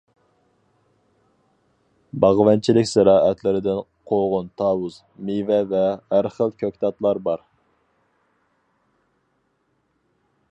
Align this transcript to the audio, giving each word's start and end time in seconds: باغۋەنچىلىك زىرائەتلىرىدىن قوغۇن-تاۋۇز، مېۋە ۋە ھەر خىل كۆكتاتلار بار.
باغۋەنچىلىك 2.23 2.89
زىرائەتلىرىدىن 2.91 3.83
قوغۇن-تاۋۇز، 4.13 4.97
مېۋە 5.29 5.61
ۋە 5.75 5.83
ھەر 6.15 6.31
خىل 6.39 6.57
كۆكتاتلار 6.63 7.23
بار. 7.29 7.47